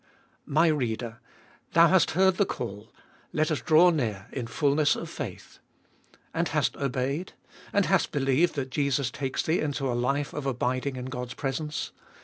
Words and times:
My 0.47 0.65
reader, 0.65 1.19
thou 1.73 1.89
hast 1.89 2.11
heard 2.17 2.37
the 2.37 2.43
call, 2.47 2.91
Let 3.31 3.51
us 3.51 3.61
draw 3.61 3.91
near 3.91 4.25
in 4.31 4.47
fulness 4.47 4.95
of 4.95 5.11
faith. 5.11 5.59
And 6.33 6.47
hast 6.47 6.75
obeyed? 6.75 7.33
And 7.71 7.85
hast 7.85 8.11
believed 8.11 8.55
that 8.55 8.71
Jesus 8.71 9.11
takes 9.11 9.43
thee 9.43 9.59
into 9.59 9.91
a 9.91 9.93
life 9.93 10.33
of 10.33 10.47
abiding 10.47 10.95
in 10.95 11.05
God's 11.05 11.35
presence? 11.35 11.91